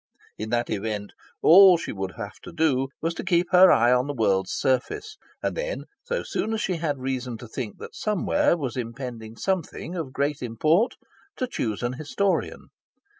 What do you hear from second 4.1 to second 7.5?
world's surface, and then, so soon as she had reason to